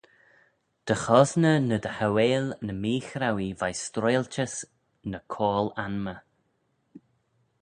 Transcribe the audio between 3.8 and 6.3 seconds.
stroialtys ny coayl anmey.